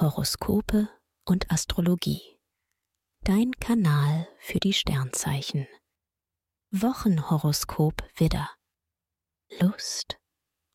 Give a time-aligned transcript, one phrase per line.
[0.00, 0.88] Horoskope
[1.26, 2.22] und Astrologie.
[3.22, 5.68] Dein Kanal für die Sternzeichen.
[6.70, 8.48] Wochenhoroskop Widder.
[9.60, 10.18] Lust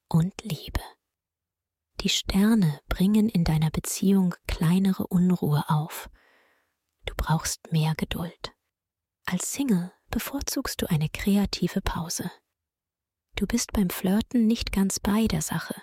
[0.09, 0.81] und Liebe.
[2.01, 6.07] Die Sterne bringen in deiner Beziehung kleinere Unruhe auf.
[7.07, 8.54] Du brauchst mehr Geduld.
[9.26, 12.30] Als Single bevorzugst du eine kreative Pause.
[13.36, 15.82] Du bist beim Flirten nicht ganz bei der Sache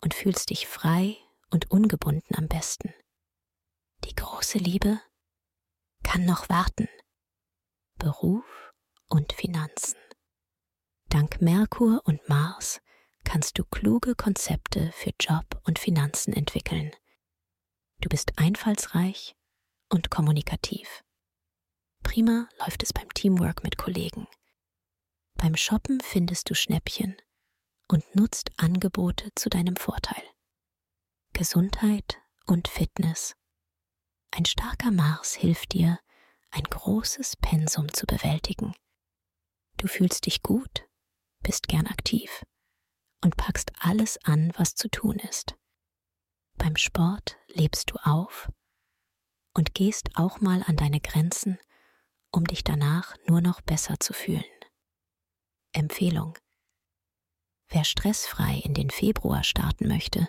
[0.00, 1.18] und fühlst dich frei
[1.50, 2.92] und ungebunden am besten.
[4.04, 5.00] Die große Liebe
[6.02, 6.88] kann noch warten.
[7.96, 8.72] Beruf
[9.08, 9.98] und Finanzen.
[11.08, 12.80] Dank Merkur und Mars
[13.24, 16.92] kannst du kluge Konzepte für Job und Finanzen entwickeln.
[18.00, 19.34] Du bist einfallsreich
[19.88, 21.04] und kommunikativ.
[22.02, 24.26] Prima läuft es beim Teamwork mit Kollegen.
[25.34, 27.16] Beim Shoppen findest du Schnäppchen
[27.88, 30.22] und nutzt Angebote zu deinem Vorteil.
[31.38, 33.36] Gesundheit und Fitness.
[34.32, 36.00] Ein starker Mars hilft dir,
[36.50, 38.74] ein großes Pensum zu bewältigen.
[39.76, 40.88] Du fühlst dich gut,
[41.44, 42.44] bist gern aktiv
[43.22, 45.54] und packst alles an, was zu tun ist.
[46.56, 48.50] Beim Sport lebst du auf
[49.54, 51.56] und gehst auch mal an deine Grenzen,
[52.32, 54.42] um dich danach nur noch besser zu fühlen.
[55.70, 56.36] Empfehlung.
[57.68, 60.28] Wer stressfrei in den Februar starten möchte,